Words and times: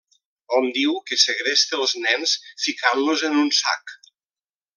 Hom 0.55 0.63
diu 0.77 0.95
que 1.09 1.19
segresta 1.23 1.79
els 1.81 1.93
nens 2.07 2.33
ficant-los 2.65 3.27
en 3.29 3.39
un 3.45 3.53
sac. 3.61 3.95